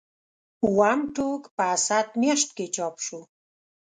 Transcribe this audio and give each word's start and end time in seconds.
اووم 0.63 0.99
ټوک 1.15 1.41
په 1.55 1.63
اسد 1.75 2.07
میاشت 2.21 2.49
کې 2.57 2.65
چاپ 2.75 2.95
شو. 3.05 3.19